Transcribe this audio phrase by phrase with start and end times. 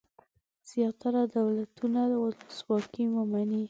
[0.69, 3.59] زیاتره دولتونه ولسواکي ومني.